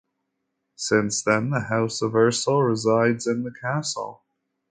[0.77, 4.23] Since then the House of Ursel resides in the Castle.